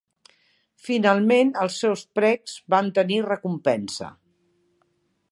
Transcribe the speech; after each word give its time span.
Finalment 0.85 1.51
els 1.65 1.75
seus 1.83 2.01
precs 2.19 2.55
van 2.75 2.89
tenir 2.95 3.19
recompensa. 3.27 4.09